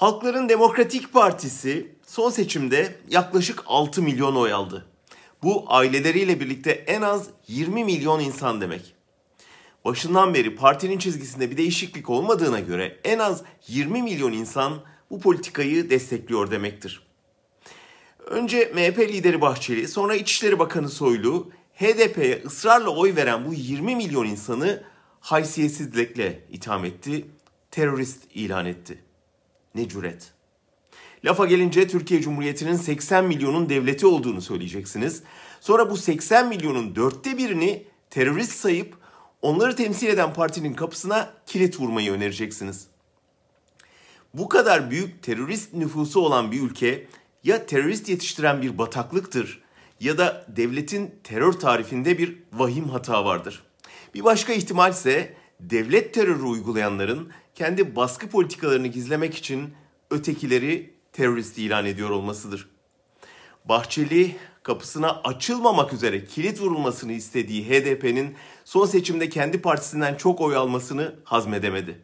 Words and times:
Halkların 0.00 0.48
Demokratik 0.48 1.12
Partisi 1.12 1.92
son 2.06 2.30
seçimde 2.30 2.96
yaklaşık 3.08 3.62
6 3.66 4.02
milyon 4.02 4.36
oy 4.36 4.52
aldı. 4.52 4.86
Bu 5.42 5.64
aileleriyle 5.66 6.40
birlikte 6.40 6.70
en 6.70 7.02
az 7.02 7.28
20 7.48 7.84
milyon 7.84 8.20
insan 8.20 8.60
demek. 8.60 8.94
Başından 9.84 10.34
beri 10.34 10.56
partinin 10.56 10.98
çizgisinde 10.98 11.50
bir 11.50 11.56
değişiklik 11.56 12.10
olmadığına 12.10 12.60
göre 12.60 12.98
en 13.04 13.18
az 13.18 13.42
20 13.68 14.02
milyon 14.02 14.32
insan 14.32 14.78
bu 15.10 15.20
politikayı 15.20 15.90
destekliyor 15.90 16.50
demektir. 16.50 17.02
Önce 18.26 18.72
MHP 18.74 18.98
lideri 18.98 19.40
Bahçeli, 19.40 19.88
sonra 19.88 20.14
İçişleri 20.14 20.58
Bakanı 20.58 20.88
Soylu, 20.88 21.50
HDP'ye 21.74 22.42
ısrarla 22.46 22.90
oy 22.90 23.16
veren 23.16 23.44
bu 23.44 23.54
20 23.54 23.96
milyon 23.96 24.26
insanı 24.26 24.82
haysiyetsizlikle 25.20 26.44
itham 26.50 26.84
etti, 26.84 27.26
terörist 27.70 28.22
ilan 28.34 28.66
etti. 28.66 29.09
Ne 29.74 29.88
cüret. 29.88 30.32
Lafa 31.24 31.46
gelince 31.46 31.88
Türkiye 31.88 32.20
Cumhuriyeti'nin 32.20 32.76
80 32.76 33.24
milyonun 33.24 33.68
devleti 33.68 34.06
olduğunu 34.06 34.42
söyleyeceksiniz. 34.42 35.22
Sonra 35.60 35.90
bu 35.90 35.96
80 35.96 36.48
milyonun 36.48 36.96
dörtte 36.96 37.38
birini 37.38 37.86
terörist 38.10 38.52
sayıp 38.52 38.96
onları 39.42 39.76
temsil 39.76 40.08
eden 40.08 40.34
partinin 40.34 40.74
kapısına 40.74 41.34
kilit 41.46 41.80
vurmayı 41.80 42.12
önereceksiniz. 42.12 42.86
Bu 44.34 44.48
kadar 44.48 44.90
büyük 44.90 45.22
terörist 45.22 45.74
nüfusu 45.74 46.20
olan 46.20 46.52
bir 46.52 46.62
ülke 46.62 47.06
ya 47.44 47.66
terörist 47.66 48.08
yetiştiren 48.08 48.62
bir 48.62 48.78
bataklıktır 48.78 49.62
ya 50.00 50.18
da 50.18 50.46
devletin 50.48 51.14
terör 51.24 51.52
tarifinde 51.52 52.18
bir 52.18 52.38
vahim 52.52 52.88
hata 52.88 53.24
vardır. 53.24 53.62
Bir 54.14 54.24
başka 54.24 54.52
ihtimal 54.52 54.90
ise 54.90 55.34
devlet 55.60 56.14
terörü 56.14 56.42
uygulayanların 56.42 57.30
kendi 57.60 57.96
baskı 57.96 58.28
politikalarını 58.28 58.86
gizlemek 58.86 59.34
için 59.34 59.74
ötekileri 60.10 60.94
terörist 61.12 61.58
ilan 61.58 61.86
ediyor 61.86 62.10
olmasıdır. 62.10 62.68
Bahçeli 63.64 64.36
kapısına 64.62 65.20
açılmamak 65.24 65.92
üzere 65.92 66.24
kilit 66.24 66.60
vurulmasını 66.60 67.12
istediği 67.12 67.68
HDP'nin 67.68 68.34
son 68.64 68.86
seçimde 68.86 69.28
kendi 69.28 69.62
partisinden 69.62 70.14
çok 70.14 70.40
oy 70.40 70.56
almasını 70.56 71.14
hazmedemedi. 71.24 72.00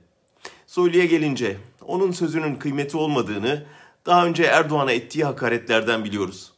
Soylu'ya 0.67 1.05
gelince 1.05 1.57
onun 1.87 2.13
sözünün 2.13 2.55
kıymeti 2.55 2.97
olmadığını 2.97 3.67
daha 4.07 4.27
önce 4.27 4.43
Erdoğan'a 4.45 4.93
ettiği 4.93 5.25
hakaretlerden 5.25 6.05
biliyoruz. 6.05 6.53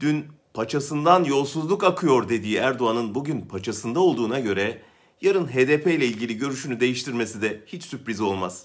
Dün 0.00 0.26
paçasından 0.54 1.24
yolsuzluk 1.24 1.84
akıyor 1.84 2.28
dediği 2.28 2.56
Erdoğan'ın 2.56 3.14
bugün 3.14 3.40
paçasında 3.40 4.00
olduğuna 4.00 4.40
göre 4.40 4.82
yarın 5.24 5.46
HDP 5.46 5.86
ile 5.86 6.06
ilgili 6.06 6.38
görüşünü 6.38 6.80
değiştirmesi 6.80 7.42
de 7.42 7.60
hiç 7.66 7.84
sürpriz 7.84 8.20
olmaz. 8.20 8.62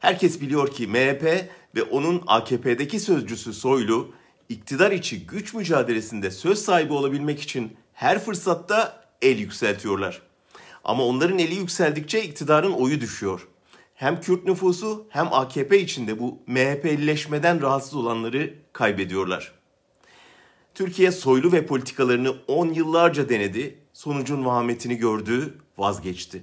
Herkes 0.00 0.40
biliyor 0.40 0.70
ki 0.70 0.86
MHP 0.86 1.50
ve 1.74 1.82
onun 1.82 2.22
AKP'deki 2.26 3.00
sözcüsü 3.00 3.52
Soylu 3.52 4.12
iktidar 4.48 4.90
içi 4.90 5.26
güç 5.26 5.54
mücadelesinde 5.54 6.30
söz 6.30 6.58
sahibi 6.58 6.92
olabilmek 6.92 7.40
için 7.40 7.76
her 7.92 8.18
fırsatta 8.18 9.04
el 9.22 9.38
yükseltiyorlar. 9.38 10.22
Ama 10.84 11.04
onların 11.04 11.38
eli 11.38 11.54
yükseldikçe 11.54 12.24
iktidarın 12.24 12.72
oyu 12.72 13.00
düşüyor. 13.00 13.48
Hem 13.94 14.20
Kürt 14.20 14.44
nüfusu 14.44 15.06
hem 15.08 15.32
AKP 15.32 15.80
içinde 15.80 16.18
bu 16.18 16.38
MHP'lileşmeden 16.46 17.62
rahatsız 17.62 17.94
olanları 17.94 18.54
kaybediyorlar. 18.72 19.52
Türkiye 20.74 21.12
soylu 21.12 21.52
ve 21.52 21.66
politikalarını 21.66 22.34
10 22.48 22.72
yıllarca 22.72 23.28
denedi, 23.28 23.78
sonucun 23.96 24.44
vahametini 24.44 24.96
gördü, 24.96 25.54
vazgeçti. 25.78 26.42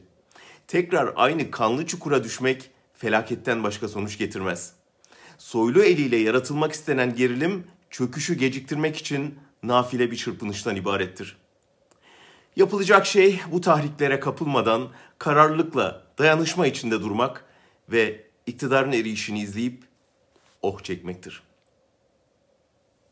Tekrar 0.67 1.13
aynı 1.15 1.51
kanlı 1.51 1.85
çukura 1.85 2.23
düşmek 2.23 2.69
felaketten 2.93 3.63
başka 3.63 3.87
sonuç 3.87 4.17
getirmez. 4.17 4.73
Soylu 5.37 5.83
eliyle 5.83 6.17
yaratılmak 6.17 6.71
istenen 6.71 7.15
gerilim 7.15 7.67
çöküşü 7.89 8.33
geciktirmek 8.33 8.97
için 8.97 9.39
nafile 9.63 10.11
bir 10.11 10.15
çırpınıştan 10.15 10.75
ibarettir. 10.75 11.37
Yapılacak 12.55 13.05
şey 13.05 13.39
bu 13.51 13.61
tahriklere 13.61 14.19
kapılmadan 14.19 14.89
kararlılıkla 15.17 16.03
dayanışma 16.17 16.67
içinde 16.67 17.01
durmak 17.01 17.45
ve 17.89 18.23
iktidarın 18.47 18.91
erişini 18.91 19.39
izleyip 19.39 19.83
oh 20.61 20.79
çekmektir. 20.79 21.43